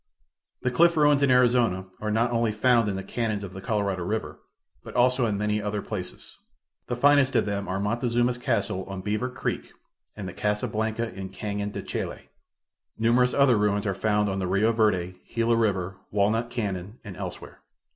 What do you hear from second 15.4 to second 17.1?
river, Walnut Canon